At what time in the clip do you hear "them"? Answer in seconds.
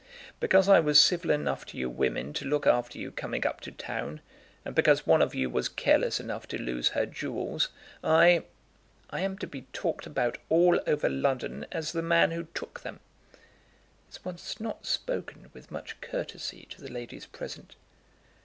12.79-12.99